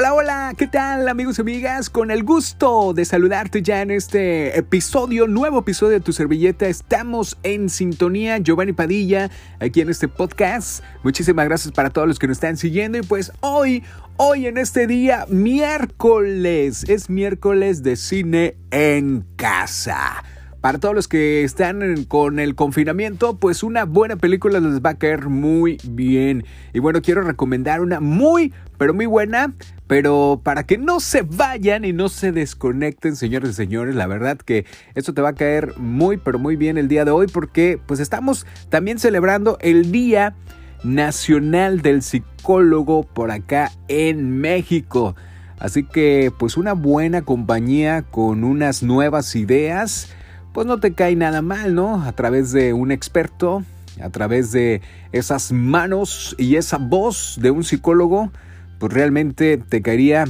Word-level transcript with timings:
Hola, 0.00 0.14
hola, 0.14 0.54
¿qué 0.56 0.68
tal 0.68 1.08
amigos 1.08 1.38
y 1.38 1.40
amigas? 1.40 1.90
Con 1.90 2.12
el 2.12 2.22
gusto 2.22 2.92
de 2.94 3.04
saludarte 3.04 3.62
ya 3.62 3.82
en 3.82 3.90
este 3.90 4.56
episodio, 4.56 5.26
nuevo 5.26 5.58
episodio 5.58 5.94
de 5.94 6.00
Tu 6.00 6.12
Servilleta. 6.12 6.68
Estamos 6.68 7.36
en 7.42 7.68
sintonía, 7.68 8.38
Giovanni 8.38 8.72
Padilla, 8.72 9.28
aquí 9.58 9.80
en 9.80 9.88
este 9.88 10.06
podcast. 10.06 10.84
Muchísimas 11.02 11.46
gracias 11.46 11.74
para 11.74 11.90
todos 11.90 12.06
los 12.06 12.20
que 12.20 12.28
nos 12.28 12.36
están 12.36 12.56
siguiendo 12.56 12.96
y 12.98 13.02
pues 13.02 13.32
hoy, 13.40 13.82
hoy 14.18 14.46
en 14.46 14.58
este 14.58 14.86
día, 14.86 15.26
miércoles, 15.30 16.84
es 16.88 17.10
miércoles 17.10 17.82
de 17.82 17.96
cine 17.96 18.54
en 18.70 19.26
casa. 19.34 20.22
Para 20.60 20.80
todos 20.80 20.92
los 20.92 21.06
que 21.06 21.44
están 21.44 22.04
con 22.04 22.40
el 22.40 22.56
confinamiento, 22.56 23.36
pues 23.36 23.62
una 23.62 23.84
buena 23.84 24.16
película 24.16 24.58
les 24.58 24.80
va 24.80 24.90
a 24.90 24.98
caer 24.98 25.28
muy 25.28 25.78
bien. 25.88 26.44
Y 26.74 26.80
bueno, 26.80 27.00
quiero 27.00 27.22
recomendar 27.22 27.80
una 27.80 28.00
muy, 28.00 28.52
pero 28.76 28.92
muy 28.92 29.06
buena. 29.06 29.54
Pero 29.86 30.40
para 30.42 30.64
que 30.64 30.76
no 30.76 30.98
se 30.98 31.22
vayan 31.22 31.84
y 31.84 31.92
no 31.92 32.08
se 32.08 32.32
desconecten, 32.32 33.14
señores 33.14 33.50
y 33.50 33.54
señores, 33.54 33.94
la 33.94 34.08
verdad 34.08 34.36
que 34.36 34.66
esto 34.96 35.14
te 35.14 35.22
va 35.22 35.30
a 35.30 35.34
caer 35.34 35.78
muy, 35.78 36.16
pero 36.16 36.40
muy 36.40 36.56
bien 36.56 36.76
el 36.76 36.88
día 36.88 37.04
de 37.04 37.12
hoy 37.12 37.28
porque 37.28 37.80
pues 37.86 38.00
estamos 38.00 38.44
también 38.68 38.98
celebrando 38.98 39.58
el 39.60 39.92
Día 39.92 40.34
Nacional 40.82 41.82
del 41.82 42.02
Psicólogo 42.02 43.04
por 43.04 43.30
acá 43.30 43.70
en 43.86 44.40
México. 44.40 45.14
Así 45.58 45.84
que 45.84 46.32
pues 46.36 46.56
una 46.56 46.72
buena 46.72 47.22
compañía 47.22 48.02
con 48.02 48.44
unas 48.44 48.82
nuevas 48.82 49.34
ideas 49.36 50.14
pues 50.58 50.66
no 50.66 50.80
te 50.80 50.92
cae 50.92 51.14
nada 51.14 51.40
mal, 51.40 51.76
¿no? 51.76 52.02
A 52.02 52.10
través 52.10 52.50
de 52.50 52.72
un 52.72 52.90
experto, 52.90 53.62
a 54.02 54.10
través 54.10 54.50
de 54.50 54.82
esas 55.12 55.52
manos 55.52 56.34
y 56.36 56.56
esa 56.56 56.78
voz 56.78 57.38
de 57.40 57.52
un 57.52 57.62
psicólogo, 57.62 58.32
pues 58.80 58.92
realmente 58.92 59.58
te 59.58 59.82
caería 59.82 60.24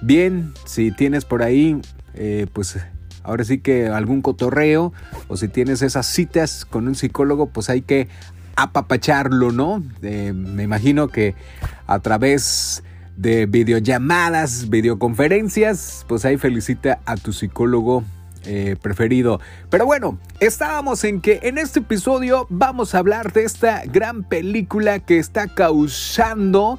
bien 0.00 0.54
si 0.64 0.92
tienes 0.92 1.26
por 1.26 1.42
ahí, 1.42 1.78
eh, 2.14 2.46
pues 2.54 2.78
ahora 3.22 3.44
sí 3.44 3.58
que 3.58 3.88
algún 3.88 4.22
cotorreo 4.22 4.94
o 5.28 5.36
si 5.36 5.46
tienes 5.48 5.82
esas 5.82 6.06
citas 6.06 6.64
con 6.64 6.88
un 6.88 6.94
psicólogo, 6.94 7.44
pues 7.44 7.68
hay 7.68 7.82
que 7.82 8.08
apapacharlo, 8.56 9.52
¿no? 9.52 9.84
Eh, 10.00 10.32
me 10.34 10.62
imagino 10.62 11.08
que 11.08 11.34
a 11.86 11.98
través 11.98 12.82
de 13.18 13.44
videollamadas, 13.44 14.70
videoconferencias, 14.70 16.06
pues 16.08 16.24
ahí 16.24 16.38
felicita 16.38 17.00
a 17.04 17.18
tu 17.18 17.34
psicólogo 17.34 18.04
eh, 18.44 18.76
preferido. 18.80 19.40
Pero 19.68 19.86
bueno, 19.86 20.18
estábamos 20.40 21.04
en 21.04 21.20
que 21.20 21.40
en 21.42 21.58
este 21.58 21.80
episodio 21.80 22.46
vamos 22.48 22.94
a 22.94 22.98
hablar 22.98 23.32
de 23.32 23.44
esta 23.44 23.82
gran 23.84 24.24
película 24.24 24.98
que 24.98 25.18
está 25.18 25.48
causando 25.48 26.78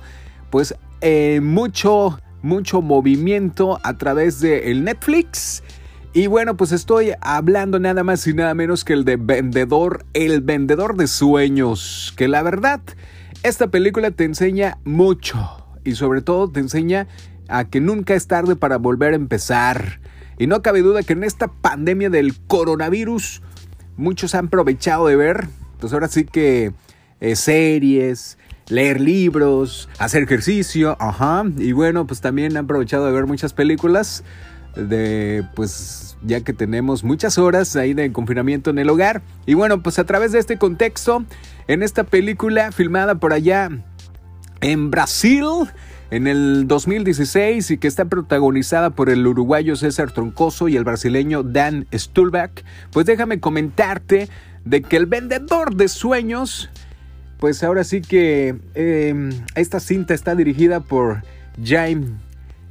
pues 0.50 0.76
eh, 1.02 1.40
mucho, 1.42 2.20
mucho 2.42 2.82
movimiento 2.82 3.80
a 3.84 3.98
través 3.98 4.40
de 4.40 4.72
el 4.72 4.84
Netflix. 4.84 5.64
Y 6.14 6.28
bueno, 6.28 6.58
pues 6.58 6.72
estoy 6.72 7.14
hablando 7.22 7.80
nada 7.80 8.04
más 8.04 8.28
y 8.28 8.34
nada 8.34 8.54
menos 8.54 8.84
que 8.84 8.94
el 8.94 9.06
de 9.06 9.16
Vendedor, 9.16 10.06
el 10.14 10.42
Vendedor 10.42 10.98
de 10.98 11.08
Sueños. 11.08 12.14
Que 12.18 12.28
la 12.28 12.44
verdad, 12.44 12.82
esta 13.44 13.68
película 13.68 14.12
te 14.12 14.26
enseña 14.26 14.78
mucho. 14.84 15.66
Y 15.84 15.94
sobre 15.94 16.22
todo 16.22 16.50
te 16.50 16.60
enseña 16.60 17.08
a 17.48 17.66
que 17.66 17.82
nunca 17.82 18.14
es 18.14 18.28
tarde 18.28 18.56
para 18.56 18.78
volver 18.78 19.14
a 19.14 19.16
empezar 19.16 20.00
y 20.42 20.48
no 20.48 20.64
cabe 20.64 20.82
duda 20.82 21.04
que 21.04 21.14
en 21.14 21.24
esta 21.24 21.50
pandemia 21.50 22.10
del 22.10 22.34
coronavirus 22.48 23.44
muchos 23.96 24.34
han 24.34 24.48
aprovechado 24.48 25.06
de 25.06 25.16
ver, 25.16 25.48
pues 25.80 25.94
ahora 25.94 26.08
sí 26.08 26.26
que 26.26 26.74
eh, 27.20 27.36
series, 27.36 28.40
leer 28.68 29.00
libros, 29.00 29.88
hacer 30.00 30.24
ejercicio, 30.24 30.98
ajá, 31.00 31.44
y 31.60 31.74
bueno, 31.74 32.08
pues 32.08 32.22
también 32.22 32.58
han 32.58 32.66
aprovechado 32.66 33.06
de 33.06 33.12
ver 33.12 33.28
muchas 33.28 33.54
películas 33.54 34.24
de 34.76 35.46
pues 35.54 36.18
ya 36.24 36.42
que 36.42 36.54
tenemos 36.54 37.04
muchas 37.04 37.38
horas 37.38 37.76
ahí 37.76 37.94
de 37.94 38.12
confinamiento 38.12 38.72
en 38.72 38.80
el 38.80 38.90
hogar. 38.90 39.22
Y 39.46 39.54
bueno, 39.54 39.84
pues 39.84 40.00
a 40.00 40.06
través 40.06 40.32
de 40.32 40.40
este 40.40 40.58
contexto, 40.58 41.24
en 41.68 41.84
esta 41.84 42.04
película 42.04 42.72
filmada 42.72 43.14
por 43.14 43.34
allá 43.34 43.70
en 44.62 44.90
Brasil, 44.90 45.46
en 46.12 46.28
el 46.28 46.68
2016 46.68 47.72
y 47.72 47.78
que 47.78 47.88
está 47.88 48.06
protagonizada 48.06 48.92
por 48.92 49.10
el 49.10 49.26
uruguayo 49.26 49.78
César 49.78 50.12
Troncoso 50.12 50.68
y 50.68 50.76
el 50.76 50.84
brasileño 50.84 51.42
Dan 51.42 51.88
Stulbach, 51.94 52.52
pues 52.92 53.06
déjame 53.06 53.40
comentarte 53.40 54.28
de 54.66 54.82
que 54.82 54.98
el 54.98 55.06
vendedor 55.06 55.76
de 55.76 55.88
sueños, 55.88 56.70
pues 57.40 57.64
ahora 57.64 57.86
sí 57.86 58.02
que 58.02 58.56
em, 58.76 59.32
esta 59.56 59.80
cinta 59.80 60.14
está 60.14 60.36
dirigida 60.36 60.82
por 60.82 61.24
Jaime 61.64 62.08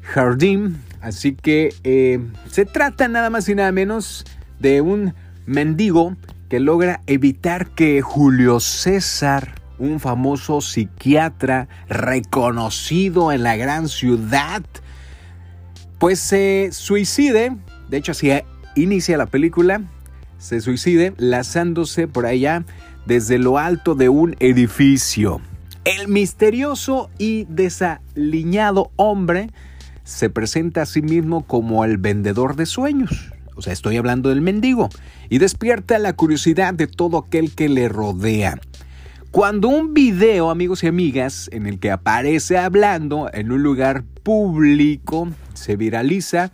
Jardim, 0.02 0.76
así 1.00 1.34
que 1.34 1.74
em, 1.82 2.32
se 2.48 2.66
trata 2.66 3.08
nada 3.08 3.30
más 3.30 3.48
y 3.48 3.54
nada 3.54 3.72
menos 3.72 4.26
de 4.58 4.82
un 4.82 5.14
mendigo 5.46 6.14
que 6.50 6.60
logra 6.60 7.00
evitar 7.06 7.68
que 7.68 8.02
Julio 8.02 8.60
César 8.60 9.59
un 9.80 9.98
famoso 9.98 10.60
psiquiatra 10.60 11.68
reconocido 11.88 13.32
en 13.32 13.42
la 13.42 13.56
gran 13.56 13.88
ciudad, 13.88 14.62
pues 15.98 16.20
se 16.20 16.68
suicide, 16.72 17.56
de 17.88 17.96
hecho 17.96 18.12
así 18.12 18.30
inicia 18.76 19.16
la 19.16 19.26
película, 19.26 19.82
se 20.38 20.60
suicide 20.60 21.14
lanzándose 21.16 22.06
por 22.06 22.26
allá 22.26 22.64
desde 23.06 23.38
lo 23.38 23.58
alto 23.58 23.94
de 23.94 24.08
un 24.08 24.36
edificio. 24.38 25.40
El 25.84 26.08
misterioso 26.08 27.10
y 27.18 27.46
desaliñado 27.48 28.92
hombre 28.96 29.50
se 30.04 30.28
presenta 30.28 30.82
a 30.82 30.86
sí 30.86 31.02
mismo 31.02 31.46
como 31.46 31.84
el 31.84 31.96
vendedor 31.96 32.54
de 32.54 32.66
sueños. 32.66 33.32
O 33.56 33.62
sea, 33.62 33.72
estoy 33.72 33.96
hablando 33.96 34.28
del 34.28 34.40
mendigo. 34.40 34.88
Y 35.28 35.38
despierta 35.38 35.98
la 35.98 36.14
curiosidad 36.14 36.74
de 36.74 36.86
todo 36.86 37.18
aquel 37.18 37.54
que 37.54 37.68
le 37.68 37.88
rodea. 37.88 38.58
Cuando 39.30 39.68
un 39.68 39.94
video, 39.94 40.50
amigos 40.50 40.82
y 40.82 40.88
amigas, 40.88 41.48
en 41.52 41.66
el 41.66 41.78
que 41.78 41.92
aparece 41.92 42.58
hablando 42.58 43.30
en 43.32 43.52
un 43.52 43.62
lugar 43.62 44.02
público 44.24 45.28
se 45.54 45.76
viraliza, 45.76 46.50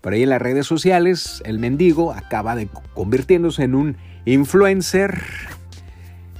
por 0.00 0.14
ahí 0.14 0.22
en 0.22 0.30
las 0.30 0.40
redes 0.40 0.66
sociales, 0.66 1.42
el 1.44 1.58
mendigo 1.58 2.14
acaba 2.14 2.56
de 2.56 2.70
convirtiéndose 2.94 3.64
en 3.64 3.74
un 3.74 3.96
influencer 4.24 5.22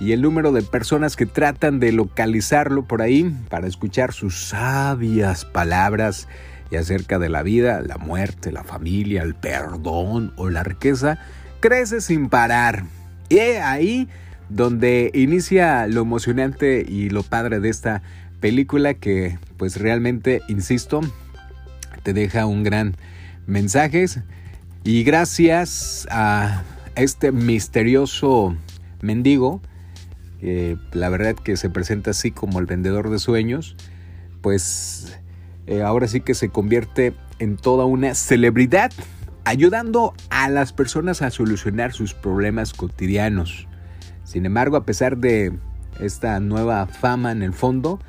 y 0.00 0.12
el 0.12 0.22
número 0.22 0.53
de 0.53 0.62
personas 0.62 1.17
que 1.17 1.27
tratan 1.27 1.81
de 1.81 1.93
localizarlo 1.93 2.87
por 2.87 3.03
ahí 3.03 3.37
para 3.51 3.66
escuchar 3.66 4.15
sus 4.15 4.47
sabias 4.49 5.45
palabras 5.45 6.28
y 6.71 6.77
acerca 6.77 7.19
de 7.19 7.28
la 7.28 7.43
vida, 7.43 7.83
la 7.83 7.99
muerte, 7.99 8.53
la 8.53 8.65
familia, 8.65 9.22
el 9.22 9.34
perdón 9.34 10.33
o 10.37 10.49
la 10.49 10.62
riqueza 10.62 11.19
crece 11.61 12.01
sin 12.01 12.31
parar. 12.31 12.84
Y 13.28 13.39
ahí 13.39 14.09
donde 14.49 15.10
inicia 15.15 15.87
lo 15.87 16.03
emocionante 16.03 16.84
y 16.87 17.10
lo 17.10 17.22
padre 17.22 17.60
de 17.60 17.69
esta 17.69 18.03
película 18.41 18.94
que 18.94 19.38
pues 19.56 19.77
realmente, 19.78 20.43
insisto, 20.49 21.00
te 22.03 22.12
deja 22.12 22.47
un 22.47 22.62
gran 22.62 22.97
mensaje 23.47 24.06
y 24.84 25.03
gracias 25.04 26.06
a 26.10 26.62
este 26.94 27.33
misterioso 27.33 28.56
mendigo, 29.00 29.62
la 30.93 31.09
verdad 31.09 31.34
que 31.34 31.56
se 31.56 31.71
presenta 31.71 32.10
así 32.10 32.31
como 32.31 32.60
el 32.60 32.66
vendedor 32.66 33.09
de 33.09 33.19
sueños, 33.19 33.77
pues 34.43 35.19
eh, 35.66 35.83
ahora 35.83 36.06
sí 36.06 36.21
que 36.21 36.34
se 36.34 36.50
convierte 36.50 37.15
en 37.38 37.56
toda 37.56 37.87
una 37.87 38.15
celebridad, 38.15 38.93
ayudando 39.44 40.15
a 40.28 40.50
las 40.50 40.72
personas 40.72 41.22
a 41.22 41.31
solucionar 41.31 41.93
sus 41.93 42.12
problemas 42.12 42.75
cotidianos. 42.75 43.66
Sin 44.34 44.47
embargo, 44.47 44.77
a 44.77 44.84
pesar 44.84 45.19
de 45.19 45.53
esta 46.00 46.41
nueva 46.41 46.89
fama 46.89 47.31
en 47.31 47.45
el 47.45 47.53
fondo, 47.53 48.01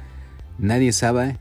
nadie 0.58 0.92
sabe 0.92 1.38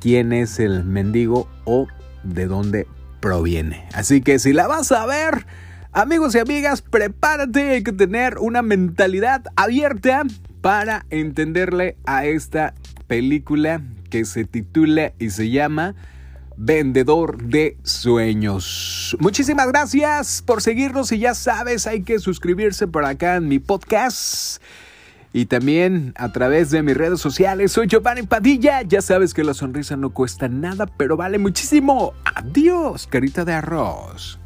quién 0.00 0.32
es 0.32 0.58
el 0.58 0.82
mendigo 0.82 1.48
o 1.64 1.86
de 2.24 2.48
dónde 2.48 2.88
proviene. 3.20 3.86
Así 3.94 4.20
que 4.20 4.40
si 4.40 4.52
la 4.52 4.66
vas 4.66 4.90
a 4.90 5.06
ver, 5.06 5.46
amigos 5.92 6.34
y 6.34 6.40
amigas, 6.40 6.82
prepárate, 6.82 7.70
hay 7.70 7.84
que 7.84 7.92
tener 7.92 8.38
una 8.38 8.60
mentalidad 8.60 9.44
abierta 9.54 10.24
para 10.62 11.06
entenderle 11.10 11.96
a 12.04 12.24
esta 12.24 12.74
película 13.06 13.82
que 14.10 14.24
se 14.24 14.44
titula 14.44 15.12
y 15.20 15.30
se 15.30 15.48
llama 15.48 15.94
vendedor 16.64 17.42
de 17.42 17.76
sueños. 17.82 19.16
Muchísimas 19.18 19.66
gracias 19.66 20.42
por 20.46 20.62
seguirnos 20.62 21.10
y 21.10 21.18
ya 21.18 21.34
sabes, 21.34 21.88
hay 21.88 22.02
que 22.02 22.20
suscribirse 22.20 22.86
por 22.86 23.04
acá 23.04 23.36
en 23.36 23.48
mi 23.48 23.58
podcast. 23.58 24.62
Y 25.32 25.46
también 25.46 26.12
a 26.16 26.30
través 26.30 26.70
de 26.70 26.82
mis 26.82 26.96
redes 26.96 27.20
sociales. 27.20 27.72
Soy 27.72 27.88
Giovanni 27.88 28.22
Padilla. 28.22 28.82
Ya 28.82 29.00
sabes 29.00 29.32
que 29.32 29.42
la 29.42 29.54
sonrisa 29.54 29.96
no 29.96 30.10
cuesta 30.10 30.46
nada, 30.48 30.86
pero 30.86 31.16
vale 31.16 31.38
muchísimo. 31.38 32.12
Adiós, 32.24 33.06
carita 33.06 33.44
de 33.44 33.54
arroz. 33.54 34.38